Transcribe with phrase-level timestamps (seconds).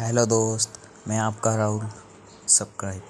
[0.00, 0.78] hello दोस्त
[1.08, 1.80] मैं आपका राहुल
[2.48, 2.98] सब्सक्राइब